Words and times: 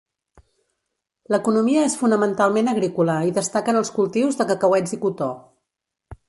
L'economia 1.35 1.83
és 1.89 1.97
fonamentalment 1.99 2.71
agrícola 2.73 3.19
i 3.29 3.35
destaquen 3.37 3.81
els 3.83 3.93
cultius 3.99 4.41
de 4.41 4.49
cacauets 4.53 4.97
i 4.99 5.01
cotó. 5.05 5.31